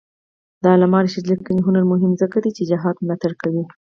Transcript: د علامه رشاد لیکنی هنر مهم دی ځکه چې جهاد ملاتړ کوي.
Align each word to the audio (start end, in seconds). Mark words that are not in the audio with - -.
د 0.61 0.63
علامه 0.73 0.99
رشاد 1.03 1.25
لیکنی 1.31 1.61
هنر 1.67 1.83
مهم 1.91 2.11
دی 2.19 2.19
ځکه 2.23 2.37
چې 2.55 2.63
جهاد 2.71 2.95
ملاتړ 3.05 3.31
کوي. 3.41 3.63